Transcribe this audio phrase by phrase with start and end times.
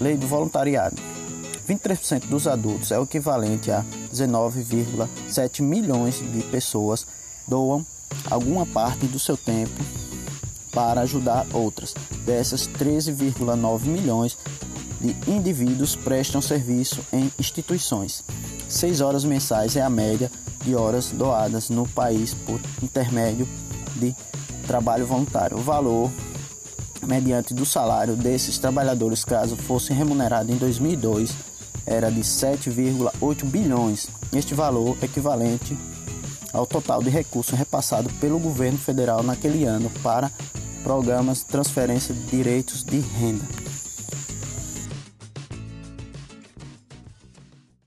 [0.00, 0.96] Lei do voluntariado.
[1.68, 7.06] 23% dos adultos é o equivalente a 19,7 milhões de pessoas
[7.46, 7.84] doam
[8.30, 9.78] alguma parte do seu tempo
[10.72, 11.94] para ajudar outras.
[12.24, 14.38] Dessas, 13,9 milhões
[15.00, 18.24] de indivíduos prestam serviço em instituições.
[18.68, 20.30] 6 horas mensais é a média
[20.64, 23.46] de horas doadas no país por intermédio
[23.96, 24.14] de
[24.66, 25.58] trabalho voluntário.
[25.58, 26.10] O valor
[27.06, 31.34] mediante do salário desses trabalhadores, caso fosse remunerado em 2002,
[31.86, 34.08] era de 7,8 bilhões.
[34.32, 35.76] Este valor equivalente
[36.52, 40.30] ao total de recursos repassado pelo governo federal naquele ano para
[40.82, 43.44] programas de transferência de direitos de renda.